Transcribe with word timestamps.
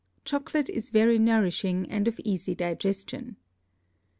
Chocolate 0.25 0.67
is 0.67 0.89
very 0.89 1.19
nourishing 1.19 1.85
and 1.91 2.07
of 2.07 2.19
easy 2.23 2.55
Digestion. 2.55 3.35